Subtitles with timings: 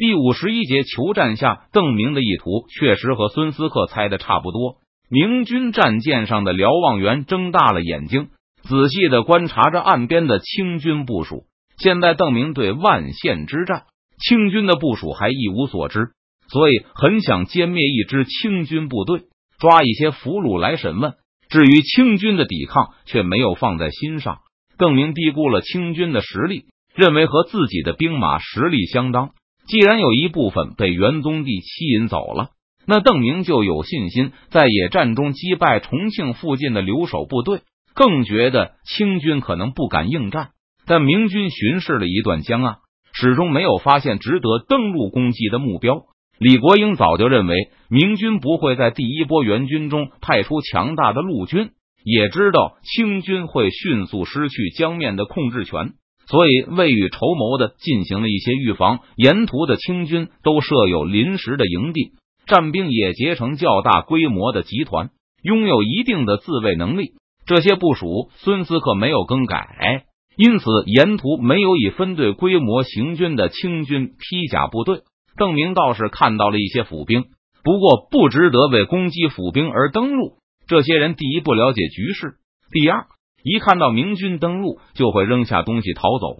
[0.00, 4.76] 第五十一节求战下，邓明的意图确实和孙思克猜的差不多。
[5.10, 8.28] 明军战舰上的瞭望员睁大了眼睛，
[8.62, 11.44] 仔细的观察着岸边的清军部署。
[11.76, 13.82] 现在邓明对万县之战，
[14.18, 16.12] 清军的部署还一无所知，
[16.48, 19.24] 所以很想歼灭一支清军部队，
[19.58, 21.12] 抓一些俘虏来审问。
[21.50, 24.38] 至于清军的抵抗，却没有放在心上。
[24.78, 26.64] 邓明低估了清军的实力，
[26.94, 29.32] 认为和自己的兵马实力相当。
[29.70, 32.48] 既然有一部分被元宗帝吸引走了，
[32.86, 37.60] 那邓明就有信心在野战中击败重庆附近的留守部队。
[37.94, 40.50] 更觉得清军可能不敢应战。
[40.86, 42.78] 但明军巡视了一段江岸，
[43.12, 46.02] 始终没有发现值得登陆攻击的目标。
[46.38, 47.54] 李国英早就认为
[47.88, 51.70] 明军不会在第一波援军中派出强大的陆军，
[52.02, 55.92] 也知道清军会迅速失去江面的控制权，
[56.30, 59.00] 所以未雨绸缪的进行了一些预防。
[59.16, 62.12] 沿途的清军都设有临时的营地，
[62.46, 65.10] 战兵也结成较大规模的集团，
[65.42, 67.14] 拥有一定的自卫能力。
[67.46, 70.04] 这些部署孙思克没有更改，
[70.36, 75.00] 因此沿途没有以分队规模行军的清军披甲部队。
[75.36, 77.24] 邓明倒是看到了一些府兵，
[77.64, 80.34] 不过不值得为攻击府兵而登陆。
[80.68, 82.34] 这些人第一不了解局势，
[82.70, 83.06] 第二
[83.42, 86.36] 一看到明军登陆就会扔下东西逃走。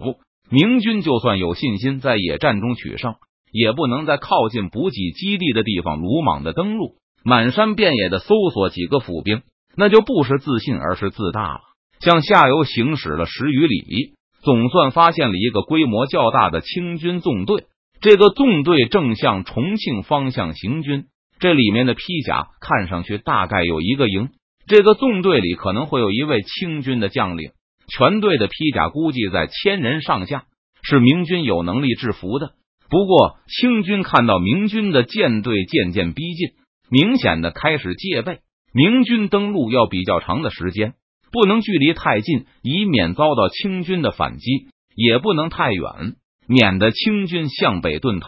[0.49, 3.15] 明军就算有信心在野战中取胜，
[3.51, 9.43] 也不能在靠近补给基地的地方鲁莽的登陆，满山遍野的搜索几个府兵，
[9.77, 11.61] 那就不是自信，而是自大了。
[12.01, 17.65] 向下游行驶了十余里，总算发现了一个规模较大的清军纵队。
[18.01, 21.05] 这个纵队正向重庆方向行军，
[21.39, 24.29] 这里面的披甲看上去大概有一个营。
[24.67, 27.51] 这个纵队里可能会有一位清军的将领，
[27.87, 30.45] 全队的披甲估计在千人上下，
[30.83, 32.51] 是明军有能力制服的。
[32.89, 36.49] 不过清军看到明军的舰队渐渐逼近，
[36.89, 38.39] 明显的开始戒备。
[38.73, 40.93] 明军登陆要比较长的时间，
[41.31, 46.15] 不能距离太近，以免遭到清军的反击；也不能太远。
[46.47, 48.27] 免得清军向北遁逃。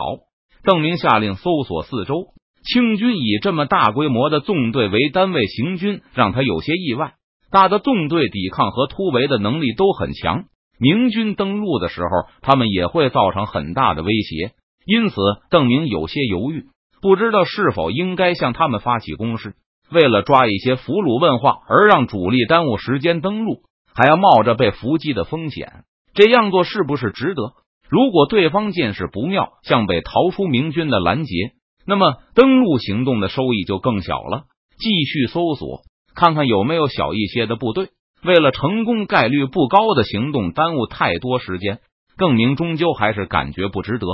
[0.63, 2.27] 邓明下令搜索四周，
[2.63, 7.13] 清军以这么大规模的纵队为单位行军，让他有些意外。
[7.51, 10.46] 大的纵队抵抗和突围的能力都很强，
[10.79, 12.07] 明军登陆的时候，
[12.41, 14.52] 他们也会造成很大的威胁。
[14.85, 15.16] 因此，
[15.50, 16.66] 邓明有些犹豫，
[17.02, 19.53] 不知道是否应该向他们发起攻势。
[19.91, 23.62] 为了抓一些俘虏问话，而让主力耽误时间登陆，
[23.94, 25.84] 还要冒着被伏击的风险，
[26.16, 27.53] 这样做是不是值得？
[27.90, 31.52] 如果对方见势不妙，向北逃出明军的拦截，
[31.85, 34.44] 那么登陆行动的收益就更小了。
[34.77, 35.81] 继续搜索，
[36.16, 37.89] 看看有没有小一些的部队。
[38.23, 41.79] 为了成功概率不高的行动耽误太多时间，
[42.17, 44.07] 邓明终究还是感觉不值得。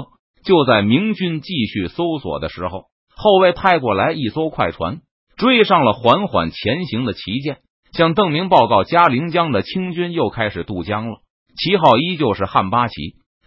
[0.43, 2.85] 就在明军继续搜索的时候，
[3.15, 5.01] 后卫派过来一艘快船，
[5.37, 7.59] 追上了缓缓前行的旗舰，
[7.91, 11.19] 向邓明报告：嘉陵江的清军又开始渡江了，
[11.55, 12.95] 旗号依旧是汉八旗。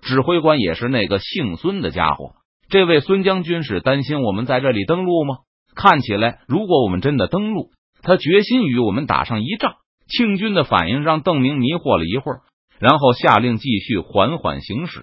[0.00, 2.32] 指挥官也是那个姓孙的家伙。
[2.72, 5.41] 这位孙将军是担心我们在这里登陆吗？
[5.77, 7.69] 看起来，如果我们真的登陆，
[8.00, 9.75] 他决心与我们打上一仗。
[10.09, 12.41] 庆军的反应让邓明迷惑了一会儿，
[12.81, 15.03] 然后下令继续缓缓行驶，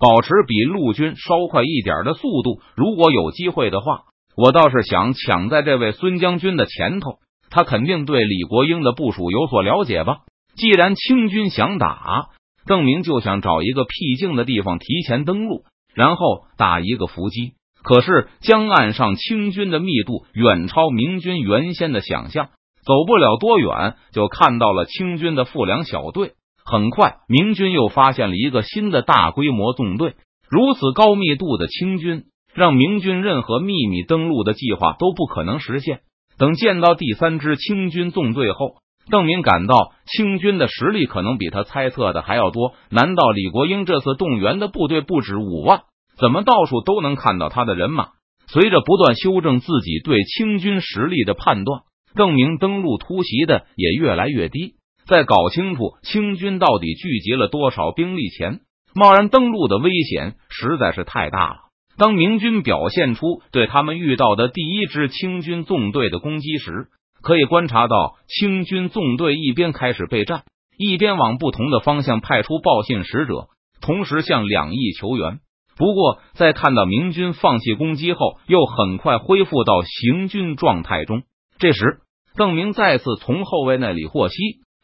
[0.00, 2.62] 保持比陆军稍快一点的速度。
[2.74, 4.04] 如果有机会的话，
[4.34, 7.18] 我倒是想抢在这位孙将军的前头。
[7.50, 10.20] 他肯定对李国英的部署有所了解吧？
[10.56, 12.30] 既然清军想打。
[12.66, 15.64] 邓明就想找一个僻静的地方提前登陆，
[15.94, 17.52] 然后打一个伏击。
[17.82, 22.46] 可是江岸上清军的密度远超明军原先的想象，
[22.84, 26.32] 走不了多远就看到了清军的富粮小队。
[26.64, 30.14] 很快，明军又发现了一个新的大规模纵队。
[30.48, 32.24] 如此高密度的清军，
[32.54, 36.00] 让明军任何秘密登陆的计划都不可能实现。
[36.38, 38.76] 等见到第三支清军纵队后。
[39.10, 42.74] 邓明感到清军的实力可能比他猜测的还要多。
[42.90, 45.82] 难道李国英这次动员的部队不止五万？
[46.18, 48.08] 怎么到处都能看到他的人马？
[48.46, 51.80] 随着不断修正自己对清军实力的判断，
[52.14, 54.74] 邓明登陆突袭的也越来越低。
[55.06, 58.60] 在搞清楚清军到底聚集了多少兵力前，
[58.94, 61.56] 贸然登陆的危险实在是太大了。
[61.96, 66.86] 当明军表现出对他们遇到的第一支清军纵队的攻击时，
[67.24, 70.42] 可以观察到，清军纵队一边开始备战，
[70.76, 73.48] 一边往不同的方向派出报信使者，
[73.80, 75.40] 同时向两翼求援。
[75.76, 81.22] 不过，在看到明军放弃攻击后，又很快恢复到行军状态中。
[81.58, 82.00] 这时，
[82.36, 84.36] 邓明再次从后卫那里获悉，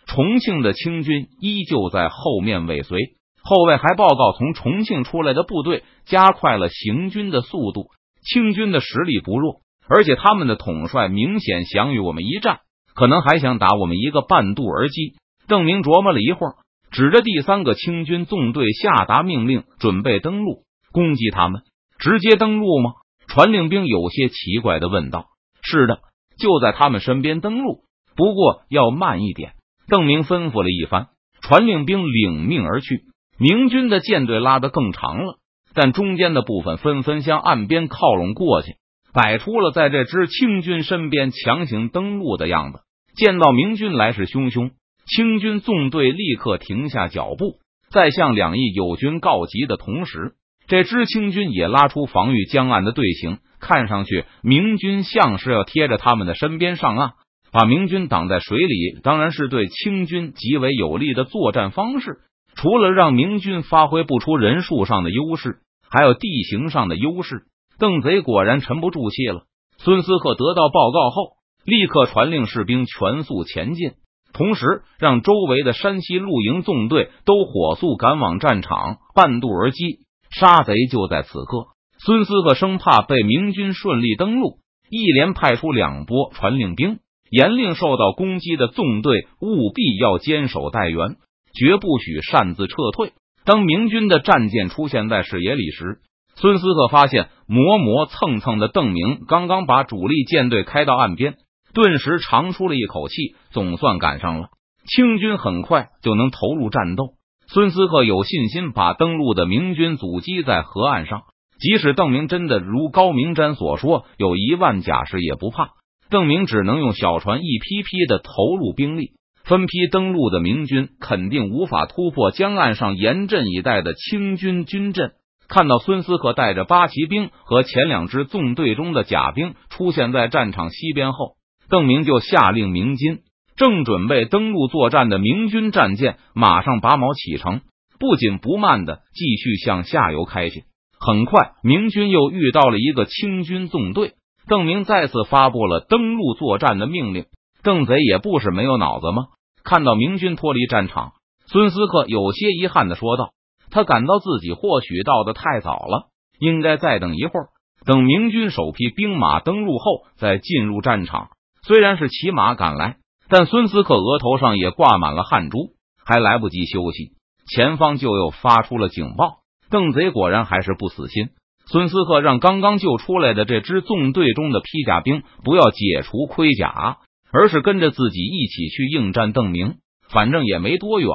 [0.07, 2.99] 重庆的清军依旧在后面尾随。
[3.43, 7.91] 后卫还报告，从重庆出来的部队加快了行军的速度。
[8.23, 9.61] 清军的实力不弱，
[9.91, 12.61] 而且他们的统帅明显想与我们一战，
[12.95, 15.17] 可能还想打我们一个半渡而击。
[15.49, 16.55] 邓明琢磨了一会儿，
[16.93, 21.63] 指着第三个清军纵队下达命令，准备登陆攻击他们。
[21.99, 22.93] 直接登陆吗？
[23.27, 25.27] 传令兵有些奇怪的问道。
[25.63, 25.99] 是的，
[26.39, 27.81] 就在他们身边登陆，
[28.17, 29.55] 不过要慢一点。
[29.89, 31.09] 邓明吩咐了一番，
[31.43, 33.03] 传令兵领命而去。
[33.39, 35.39] 明军的舰队拉得更长了，
[35.75, 38.77] 但中间的部分纷纷向岸边靠拢过去，
[39.13, 42.81] 摆出了在这支清军身边强行登陆的样子。
[43.17, 44.71] 见到明军来势汹汹，
[45.07, 47.57] 清军纵队立刻停下脚步，
[47.91, 50.33] 在向两翼友军告急的同时。
[50.67, 57.11] 这支清军也拉出防御江岸的队形，看上去明军像是要贴着他们的身边上岸，
[57.51, 62.19] 把明军挡在水里，当然是对清军极为有利的作战方式。
[62.55, 65.59] 除了让明军发挥不出人数上的优势，
[65.91, 67.43] 还有地形上的优势。
[67.81, 69.43] 邓贼果然沉不住气了。
[69.79, 71.33] 孙思克得到报告后，
[71.65, 73.93] 立刻传令士兵全速前进，
[74.35, 80.01] 同时让周围的山西露营纵队都火速赶往战场，半渡而击。
[80.31, 81.69] 杀贼就在此刻！
[81.99, 86.99] 孙思克生怕被明军顺利登陆，一连派出两波传令兵，
[87.31, 91.17] 严令受到攻击的纵队务必要坚守待援，
[91.55, 93.13] 绝不许擅自撤退。
[93.45, 95.99] 当明军的战舰出现在视野里时，
[96.41, 101.35] 孙思克发现磨磨蹭蹭的邓明刚刚把主力舰队开到岸边，
[101.75, 104.49] 顿时长出了一口气，总算赶上了。
[104.87, 107.11] 清军很快就能投入战斗。
[107.47, 111.25] 孙思克有信心把登陆的明军阻击在河岸上，
[111.61, 115.73] 即使邓明真的如高明瞻所说有一万甲士也不怕。
[116.09, 119.11] 邓明只能用小船一批批的投入兵力，
[119.45, 125.13] 分批登陆的明军肯定无法突破江岸上严阵以待的清军军阵。
[125.51, 131.35] 看到孙思克带着八旗兵和前两支纵队中的甲兵出现在战场西边后，
[131.69, 133.19] 邓明就下令鸣金。
[133.57, 137.63] 正准备登陆作战的明军战舰马上拔锚启程，
[137.99, 140.65] 不紧不慢的继续向下游开去。
[140.99, 144.13] 很快，明军又遇到了一个清军纵队，
[144.47, 147.27] 邓明再次发布了登陆作战的命令。
[147.63, 149.25] 邓贼也不是没有脑子吗？
[149.65, 151.13] 看到明军脱离战场，
[151.49, 153.31] 孙思克有些遗憾的说道
[153.71, 156.09] ：“他感到自己或许到的太早了，
[156.39, 157.49] 应该再等一会儿，
[157.85, 161.31] 等明军首批兵马登陆后再进入战场。”
[161.63, 162.97] 虽然是骑马赶来。
[163.33, 167.13] 但孙思克额头上也挂满了汗珠，还来不及休息，
[167.47, 169.37] 前方就又发出了警报。
[169.71, 171.29] 邓贼果然还是不死心。
[171.67, 176.99] 孙思克让刚刚救出来的这支纵队中的披甲兵不要解除盔甲，
[177.31, 179.33] 而是跟着自己一起去应战。
[179.33, 179.77] 邓明
[180.09, 181.09] 反正也没多远，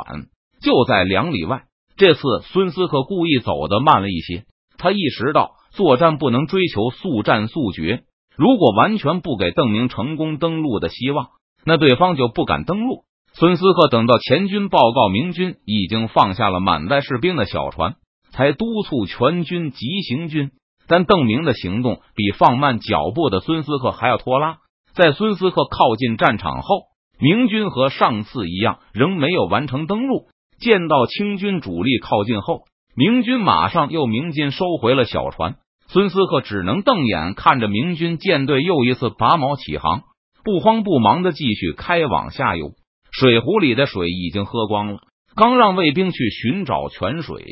[0.61, 1.63] 就在两里外。
[1.97, 2.21] 这次
[2.51, 4.43] 孙思克故意走得慢了一些，
[4.77, 8.03] 他意识到作战不能追求速战速决，
[8.35, 11.27] 如果完全不给邓明成功登陆的希望。
[11.63, 13.05] 那对方就不敢登陆。
[13.33, 17.95] 孙思克等到前军报告明军已经放下了满载士兵的小船，
[18.31, 20.51] 才督促全军急行军。
[20.87, 24.57] 但邓明的行动比放慢脚步的孙思克还要拖拉。
[24.93, 26.83] 在孙思克靠近战场后，
[27.19, 30.27] 明军和上次一样，仍没有完成登陆。
[30.59, 32.63] 见到清军主力靠近后，
[32.95, 35.55] 明军马上又鸣金收回了小船。
[35.87, 40.03] 孙思克只能瞪眼看着明军舰队又一次拔锚起航。
[40.43, 42.73] 不慌不忙的继续开往下游，
[43.11, 44.99] 水壶里的水已经喝光了。
[45.35, 47.43] 刚让卫兵去寻找泉水，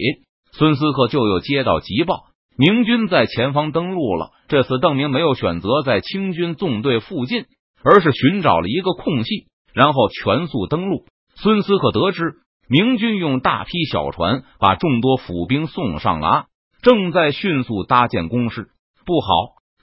[0.51, 4.29] 孙思克就又接到急报，明军在前方登陆了。
[4.47, 7.45] 这次邓明没有选择在清军纵队附近，
[7.83, 11.05] 而是寻找了一个空隙，然后全速登陆。
[11.35, 12.35] 孙思克得知
[12.67, 16.45] 明军用大批小船把众多府兵送上了岸，
[16.81, 18.69] 正在迅速搭建工事。
[19.05, 19.27] 不好，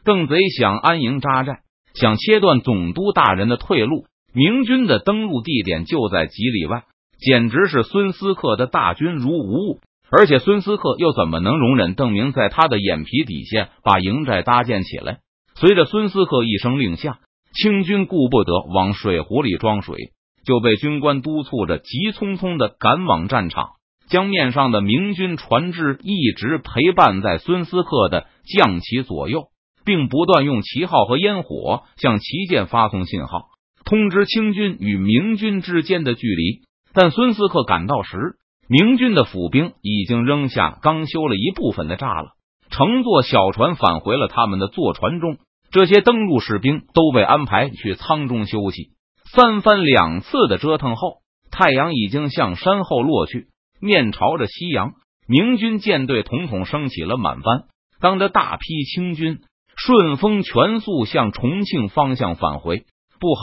[0.04, 1.60] 邓贼想安营扎寨。
[1.92, 6.84] 想切断总督大人的退路，明军的登陆地点就在几里外，
[7.18, 9.80] 简直是孙思克的大军如无物。
[10.08, 15.18] 而且孙思克又怎么能容忍邓明在他的眼皮底下把营寨搭建起来？
[15.56, 17.18] 随着孙思克一声令下，
[17.52, 20.12] 清军顾不得往水壶里装水，
[20.44, 23.70] 就被军官督促着急匆匆的赶往战场。
[24.08, 29.48] 江面上的明军船只一直陪伴在孙思克的将旗左右。
[29.82, 33.46] 并不断用旗号和烟火向旗舰发送信号，
[33.84, 36.60] 通知清军与明军之间的距离。
[36.92, 38.36] 但孙思克赶到时，
[38.68, 42.32] 明军的府兵已经扔下刚修了一部分的栅了，
[42.70, 45.38] 乘坐小船返回了他们的坐船中。
[45.72, 48.90] 这些登陆士兵都被安排去舱中休息。
[49.32, 51.18] 三番两次的折腾后，
[51.52, 53.46] 太阳已经向山后落去，
[53.80, 54.94] 面朝着夕阳，
[55.28, 57.66] 明军舰队统统升起了满帆。
[58.00, 59.38] 当着大批清军
[59.76, 62.86] 顺风全速向重庆方向返回，
[63.20, 63.42] 不好，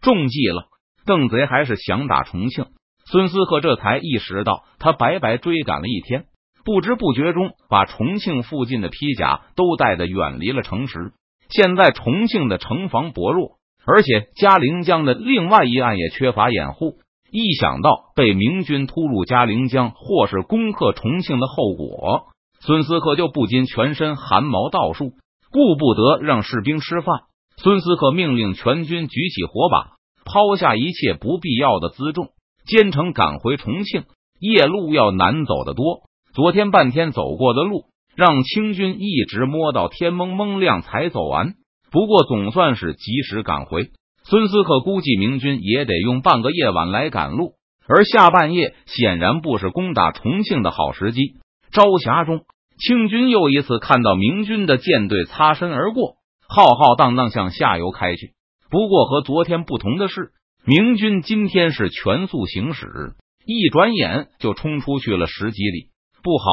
[0.00, 0.64] 中计了！
[1.06, 2.66] 邓贼还是想打重庆。
[3.04, 6.24] 孙思克这才意识到，他白白追赶了一天，
[6.64, 11.12] 不知不觉中把重庆附近的披甲都带的远离了城池。
[11.50, 16.98] 现在重庆的城防薄弱，而且嘉陵江的另外一岸也缺乏掩护。
[17.32, 22.26] 一想到被明军突入嘉陵江，或是攻克重庆的后果，
[22.60, 25.12] 孙思克就不禁全身汗毛倒竖，
[25.52, 27.20] 顾不得让士兵吃饭。
[27.56, 29.92] 孙思克命令全军举起火把，
[30.24, 32.30] 抛下一切不必要的辎重，
[32.66, 34.04] 兼程赶回重庆。
[34.40, 36.02] 夜路要难走得多，
[36.34, 37.84] 昨天半天走过的路，
[38.16, 41.54] 让清军一直摸到天蒙蒙亮才走完。
[41.90, 43.90] 不过总算是及时赶回。
[44.22, 47.54] 孙思克估计明军也得用半个夜晚来赶路，
[47.88, 51.36] 而下半夜显然不是攻打重庆的好时机。
[51.72, 52.42] 朝霞中，
[52.78, 56.16] 清军又一次看到明军的舰队擦身而过，
[56.48, 58.34] 浩浩荡荡向下游开去。
[58.70, 60.30] 不过和昨天不同的是，
[60.64, 65.88] 明军今天是全速行驶，一转眼就冲出去了十几里。
[66.22, 66.44] 不好，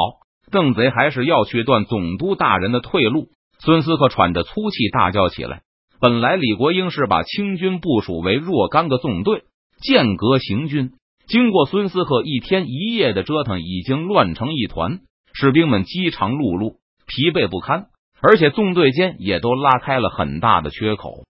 [0.52, 3.28] 邓贼还是要去断总督大人的退路。
[3.60, 5.62] 孙思克喘着粗气大叫起来。
[6.00, 9.44] 本来李国英是把清军部署为若干个纵队，
[9.82, 10.92] 间隔行军。
[11.28, 15.00] 经过孙思克一天一夜的折腾，已经乱成一团，
[15.34, 17.88] 士兵们饥肠辘辘，疲惫不堪，
[18.22, 21.26] 而且纵队间也都拉开了很大的缺口。